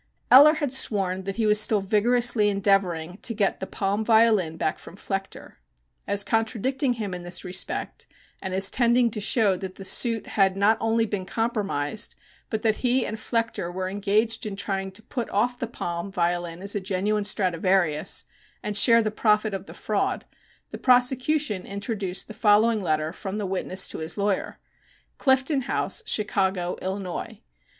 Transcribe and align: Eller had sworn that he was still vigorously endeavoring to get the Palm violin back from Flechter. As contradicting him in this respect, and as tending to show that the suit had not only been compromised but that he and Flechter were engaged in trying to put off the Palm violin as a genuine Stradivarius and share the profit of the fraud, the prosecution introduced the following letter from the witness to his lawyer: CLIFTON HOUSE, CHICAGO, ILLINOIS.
Eller 0.31 0.55
had 0.55 0.73
sworn 0.73 1.25
that 1.25 1.35
he 1.35 1.45
was 1.45 1.61
still 1.61 1.79
vigorously 1.79 2.49
endeavoring 2.49 3.17
to 3.21 3.35
get 3.35 3.59
the 3.59 3.67
Palm 3.67 4.03
violin 4.03 4.57
back 4.57 4.79
from 4.79 4.95
Flechter. 4.95 5.57
As 6.07 6.23
contradicting 6.23 6.93
him 6.93 7.13
in 7.13 7.21
this 7.21 7.43
respect, 7.45 8.07
and 8.41 8.51
as 8.51 8.71
tending 8.71 9.11
to 9.11 9.21
show 9.21 9.55
that 9.57 9.75
the 9.75 9.85
suit 9.85 10.25
had 10.25 10.57
not 10.57 10.79
only 10.81 11.05
been 11.05 11.27
compromised 11.27 12.15
but 12.49 12.63
that 12.63 12.77
he 12.77 13.05
and 13.05 13.17
Flechter 13.19 13.71
were 13.71 13.87
engaged 13.87 14.47
in 14.47 14.55
trying 14.55 14.91
to 14.93 15.03
put 15.03 15.29
off 15.29 15.59
the 15.59 15.67
Palm 15.67 16.11
violin 16.11 16.63
as 16.63 16.73
a 16.73 16.79
genuine 16.81 17.23
Stradivarius 17.23 18.23
and 18.63 18.75
share 18.75 19.03
the 19.03 19.11
profit 19.11 19.53
of 19.53 19.67
the 19.67 19.75
fraud, 19.75 20.25
the 20.71 20.79
prosecution 20.79 21.63
introduced 21.63 22.27
the 22.27 22.33
following 22.33 22.81
letter 22.81 23.13
from 23.13 23.37
the 23.37 23.45
witness 23.45 23.87
to 23.89 23.99
his 23.99 24.17
lawyer: 24.17 24.57
CLIFTON 25.19 25.61
HOUSE, 25.67 26.01
CHICAGO, 26.07 26.77
ILLINOIS. 26.81 27.37